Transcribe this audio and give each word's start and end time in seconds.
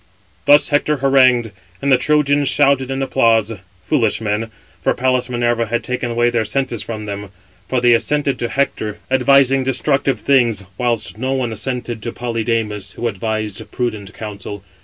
Thus 0.47 0.69
Hector 0.69 0.97
harangued, 0.97 1.51
and 1.79 1.91
the 1.91 1.97
Trojans 1.99 2.47
shouted 2.47 2.89
in 2.89 3.03
applause: 3.03 3.53
foolish 3.83 4.19
men, 4.19 4.49
for 4.81 4.95
Pallas 4.95 5.29
Minerva 5.29 5.67
had 5.67 5.83
taken 5.83 6.09
their 6.31 6.43
senses 6.43 6.81
away 6.81 6.85
from 6.87 7.05
them. 7.05 7.29
For 7.69 7.79
they 7.81 7.93
assented 7.93 8.39
to 8.39 8.49
Hector, 8.49 8.97
advising 9.11 9.63
destructive 9.63 10.19
things, 10.21 10.63
whilst 10.75 11.19
no 11.19 11.33
one 11.33 11.51
[assented 11.51 12.01
to] 12.01 12.11
Polydamas, 12.11 12.93
who 12.93 13.07
advised 13.07 13.69
prudent 13.69 14.11
counsel. 14.15 14.63